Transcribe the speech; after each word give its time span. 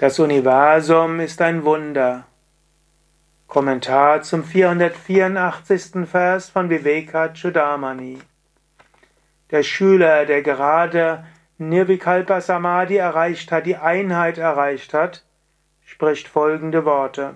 Das 0.00 0.18
Universum 0.18 1.20
ist 1.20 1.42
ein 1.42 1.62
Wunder. 1.62 2.24
Kommentar 3.48 4.22
zum 4.22 4.44
484. 4.44 6.08
Vers 6.08 6.48
von 6.48 6.70
Vivekachudamani. 6.70 8.18
Der 9.50 9.62
Schüler, 9.62 10.24
der 10.24 10.40
gerade 10.40 11.26
Nirvikalpa 11.58 12.40
Samadhi 12.40 12.96
erreicht 12.96 13.52
hat, 13.52 13.66
die 13.66 13.76
Einheit 13.76 14.38
erreicht 14.38 14.94
hat, 14.94 15.22
spricht 15.84 16.28
folgende 16.28 16.86
Worte. 16.86 17.34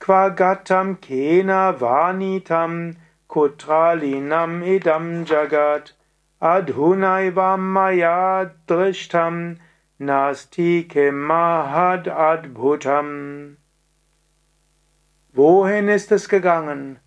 Quagatam 0.00 1.00
kena 1.00 1.80
vanitam 1.80 2.96
kutralinam 3.28 4.64
idam 4.64 5.24
jagat 5.26 5.94
adhunaivam 6.40 7.72
maya 7.72 8.50
drishtam 8.66 9.60
Nastike 10.02 11.12
Mahad 11.12 12.08
Adbhutam. 12.08 13.58
Wohin 15.34 15.88
ist 15.88 16.10
es 16.10 16.26
gegangen? 16.30 16.98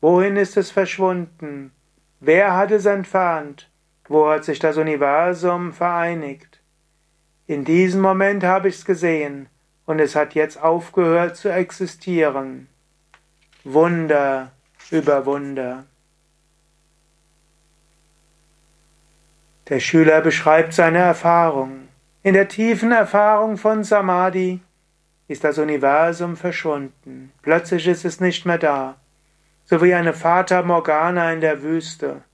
Wohin 0.00 0.36
ist 0.36 0.56
es 0.56 0.70
verschwunden? 0.70 1.72
Wer 2.20 2.56
hat 2.56 2.70
es 2.70 2.86
entfernt? 2.86 3.68
Wo 4.08 4.28
hat 4.28 4.44
sich 4.44 4.60
das 4.60 4.76
Universum 4.76 5.72
vereinigt? 5.72 6.62
In 7.48 7.64
diesem 7.64 8.00
Moment 8.00 8.44
habe 8.44 8.68
ich 8.68 8.76
es 8.76 8.84
gesehen 8.84 9.48
und 9.84 9.98
es 9.98 10.14
hat 10.14 10.34
jetzt 10.34 10.62
aufgehört 10.62 11.36
zu 11.36 11.48
existieren. 11.48 12.68
Wunder 13.64 14.52
über 14.92 15.26
Wunder. 15.26 15.84
Der 19.68 19.80
Schüler 19.80 20.20
beschreibt 20.20 20.74
seine 20.74 20.98
Erfahrung. 20.98 21.85
In 22.26 22.34
der 22.34 22.48
tiefen 22.48 22.90
Erfahrung 22.90 23.56
von 23.56 23.84
Samadhi 23.84 24.60
ist 25.28 25.44
das 25.44 25.58
Universum 25.58 26.36
verschwunden. 26.36 27.30
Plötzlich 27.40 27.86
ist 27.86 28.04
es 28.04 28.18
nicht 28.18 28.44
mehr 28.44 28.58
da. 28.58 28.96
So 29.64 29.80
wie 29.80 29.94
eine 29.94 30.12
Fata 30.12 30.62
Morgana 30.62 31.32
in 31.32 31.40
der 31.40 31.62
Wüste. 31.62 32.24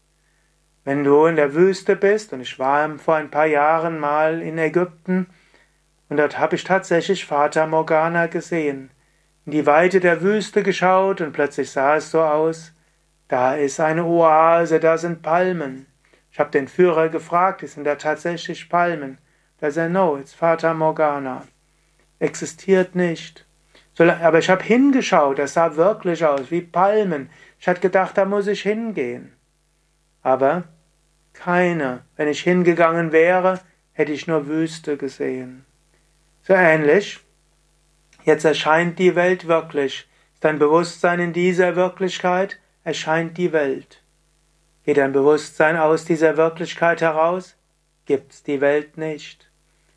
Wenn 0.85 1.05
du 1.05 1.27
in 1.27 1.37
der 1.37 1.53
Wüste 1.53 1.95
bist, 1.95 2.33
und 2.33 2.41
ich 2.41 2.59
war 2.59 2.89
vor 2.97 3.17
ein 3.17 3.31
paar 3.31 3.45
Jahren 3.45 3.99
mal 3.99 4.41
in 4.41 4.57
Ägypten, 4.57 5.27
und 6.09 6.17
dort 6.17 6.39
habe 6.39 6.57
ich 6.57 6.65
tatsächlich 6.65 7.27
Fata 7.27 7.67
Morgana 7.67 8.29
gesehen. 8.29 8.91
In 9.45 9.53
die 9.53 9.67
Weite 9.67 10.01
der 10.01 10.23
Wüste 10.23 10.63
geschaut 10.63 11.21
und 11.21 11.33
plötzlich 11.33 11.71
sah 11.71 11.97
es 11.97 12.11
so 12.11 12.23
aus, 12.23 12.73
da 13.29 13.57
ist 13.57 13.79
eine 13.79 14.07
Oase, 14.07 14.81
da 14.81 14.97
sind 14.97 15.21
Palmen. 15.21 15.85
Ich 16.31 16.41
habe 16.41 16.51
den 16.51 16.67
Führer 16.67 17.11
gefragt, 17.11 17.61
sind 17.69 17.85
da 17.85 17.97
tatsächlich 17.97 18.71
Palmen? 18.71 19.19
Da 19.63 19.71
sagt 19.71 19.93
no, 19.93 20.17
it's 20.17 20.35
Fata 20.35 20.75
Morgana. 20.75 21.47
Existiert 22.19 22.97
nicht. 22.97 23.47
Aber 23.97 24.41
ich 24.41 24.51
habe 24.51 24.65
hingeschaut, 24.65 25.39
das 25.39 25.55
sah 25.55 25.77
wirklich 25.77 26.25
aus 26.25 26.51
wie 26.51 26.63
Palmen. 26.63 27.31
Ich 27.61 27.69
hatte 27.69 27.81
gedacht, 27.81 28.19
da 28.19 28.25
muss 28.25 28.49
ich 28.49 28.63
hingehen. 28.63 29.35
Aber 30.25 30.65
keine. 31.33 32.03
Wenn 32.17 32.27
ich 32.27 32.41
hingegangen 32.41 33.13
wäre, 33.13 33.61
hätte 33.93 34.11
ich 34.11 34.27
nur 34.27 34.49
Wüste 34.49 34.97
gesehen. 34.97 35.65
So 36.43 36.55
ähnlich. 36.55 37.21
Jetzt 38.25 38.45
erscheint 38.45 38.99
die 38.99 39.15
Welt 39.15 39.47
wirklich. 39.47 40.09
Ist 40.35 40.45
dein 40.45 40.59
Bewusstsein 40.59 41.21
in 41.21 41.33
dieser 41.33 41.77
Wirklichkeit? 41.77 42.59
Erscheint 42.83 43.39
die 43.39 43.53
Welt. 43.53 44.03
Geht 44.85 44.97
dein 44.97 45.13
Bewusstsein 45.13 45.77
aus 45.77 46.05
dieser 46.05 46.37
Wirklichkeit 46.37 47.01
heraus? 47.01 47.55
Gibt's 48.07 48.43
die 48.43 48.61
Welt 48.61 48.99
nicht 48.99 49.52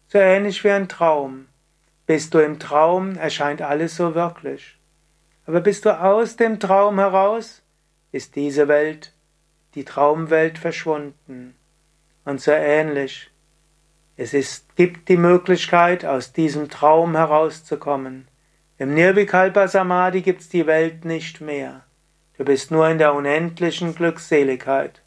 so 0.08 0.18
ähnlich 0.18 0.64
wie 0.64 0.72
ein 0.72 0.88
Traum. 0.88 1.48
Bist 2.06 2.34
du 2.34 2.40
im 2.40 2.60
Traum, 2.60 3.16
erscheint 3.16 3.62
alles 3.62 3.96
so 3.96 4.14
wirklich. 4.14 4.78
Aber 5.46 5.62
bist 5.62 5.86
du 5.86 6.00
aus 6.00 6.36
dem 6.36 6.60
Traum 6.60 7.00
heraus, 7.00 7.62
ist 8.12 8.36
diese 8.36 8.68
Welt, 8.68 9.14
die 9.74 9.84
Traumwelt 9.84 10.58
verschwunden. 10.58 11.56
Und 12.24 12.42
so 12.42 12.52
ähnlich. 12.52 13.30
Es 14.18 14.34
ist, 14.34 14.76
gibt 14.76 15.10
die 15.10 15.18
Möglichkeit, 15.18 16.06
aus 16.06 16.32
diesem 16.32 16.70
Traum 16.70 17.16
herauszukommen. 17.16 18.28
Im 18.78 18.94
Nirvikalpa 18.94 19.68
Samadhi 19.68 20.22
gibt's 20.22 20.50
die 20.50 20.68
Welt 20.68 21.06
nicht 21.06 21.42
mehr. 21.42 21.84
Du 22.38 22.44
bist 22.44 22.72
nur 22.72 22.90
in 22.90 22.98
der 22.98 23.14
unendlichen 23.14 23.96
Glückseligkeit. 23.96 25.02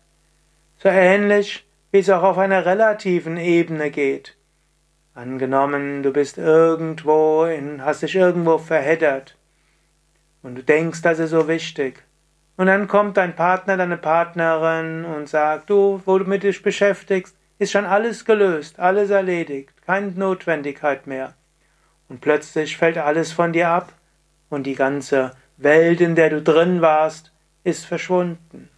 So 0.78 0.88
ähnlich, 0.88 1.66
wie 1.90 1.98
es 1.98 2.08
auch 2.10 2.22
auf 2.22 2.38
einer 2.38 2.64
relativen 2.64 3.36
Ebene 3.36 3.90
geht. 3.90 4.37
Angenommen, 5.18 6.04
du 6.04 6.12
bist 6.12 6.38
irgendwo 6.38 7.42
in, 7.42 7.84
hast 7.84 8.02
dich 8.02 8.14
irgendwo 8.14 8.56
verheddert 8.56 9.36
und 10.44 10.54
du 10.54 10.62
denkst, 10.62 11.02
das 11.02 11.18
ist 11.18 11.30
so 11.30 11.48
wichtig. 11.48 12.04
Und 12.56 12.68
dann 12.68 12.86
kommt 12.86 13.16
dein 13.16 13.34
Partner, 13.34 13.76
deine 13.76 13.96
Partnerin 13.96 15.04
und 15.04 15.28
sagt, 15.28 15.70
du, 15.70 16.00
wo 16.04 16.18
du 16.18 16.24
mit 16.24 16.44
dich 16.44 16.62
beschäftigst, 16.62 17.36
ist 17.58 17.72
schon 17.72 17.84
alles 17.84 18.24
gelöst, 18.24 18.78
alles 18.78 19.10
erledigt, 19.10 19.74
keine 19.84 20.12
Notwendigkeit 20.12 21.08
mehr. 21.08 21.34
Und 22.08 22.20
plötzlich 22.20 22.76
fällt 22.76 22.96
alles 22.96 23.32
von 23.32 23.52
dir 23.52 23.70
ab 23.70 23.92
und 24.50 24.68
die 24.68 24.76
ganze 24.76 25.32
Welt, 25.56 26.00
in 26.00 26.14
der 26.14 26.30
du 26.30 26.40
drin 26.40 26.80
warst, 26.80 27.32
ist 27.64 27.86
verschwunden. 27.86 28.68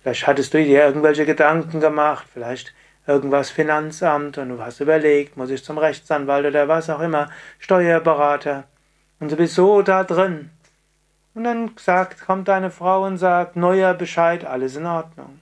Vielleicht 0.00 0.26
hattest 0.26 0.54
du 0.54 0.64
dir 0.64 0.86
irgendwelche 0.86 1.26
Gedanken 1.26 1.80
gemacht, 1.80 2.26
vielleicht 2.32 2.72
irgendwas 3.06 3.50
Finanzamt 3.50 4.38
und 4.38 4.50
du 4.50 4.60
hast 4.60 4.80
überlegt, 4.80 5.36
muss 5.36 5.50
ich 5.50 5.64
zum 5.64 5.78
Rechtsanwalt 5.78 6.46
oder 6.46 6.68
was 6.68 6.90
auch 6.90 7.00
immer, 7.00 7.28
Steuerberater 7.58 8.64
und 9.20 9.30
du 9.30 9.36
bist 9.36 9.54
so 9.54 9.82
da 9.82 10.04
drin. 10.04 10.50
Und 11.34 11.44
dann 11.44 11.70
sagt, 11.76 12.26
kommt 12.26 12.48
deine 12.48 12.70
Frau 12.70 13.06
und 13.06 13.18
sagt, 13.18 13.56
neuer 13.56 13.94
Bescheid, 13.94 14.44
alles 14.44 14.76
in 14.76 14.84
Ordnung. 14.84 15.38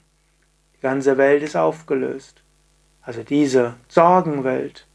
Die 0.77 0.81
ganze 0.81 1.17
Welt 1.17 1.43
ist 1.43 1.55
aufgelöst. 1.55 2.41
Also 3.01 3.23
diese 3.23 3.73
Sorgenwelt. 3.87 4.85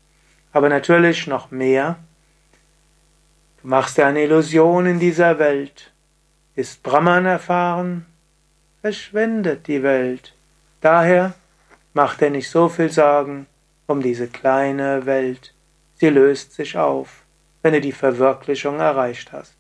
Aber 0.53 0.69
natürlich 0.69 1.27
noch 1.27 1.51
mehr. 1.51 1.97
Du 3.61 3.69
machst 3.69 3.99
dir 3.99 4.07
eine 4.07 4.23
Illusion 4.23 4.87
in 4.87 5.01
dieser 5.01 5.39
Welt. 5.39 5.93
Ist 6.55 6.83
Brahman 6.83 7.27
erfahren, 7.27 8.07
verschwindet 8.81 9.67
die 9.67 9.83
Welt. 9.83 10.33
Daher 10.81 11.35
Mach 11.99 12.19
dir 12.19 12.29
nicht 12.29 12.51
so 12.51 12.69
viel 12.69 12.93
Sorgen 12.93 13.47
um 13.87 14.03
diese 14.03 14.29
kleine 14.29 15.07
Welt. 15.07 15.55
Sie 15.95 16.11
löst 16.11 16.53
sich 16.53 16.77
auf, 16.77 17.25
wenn 17.63 17.73
du 17.73 17.81
die 17.81 17.91
Verwirklichung 17.91 18.81
erreicht 18.81 19.33
hast. 19.33 19.57